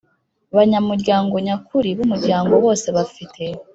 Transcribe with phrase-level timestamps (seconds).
[0.55, 3.43] banyamuryango nyakuri b umuryango Bose bafite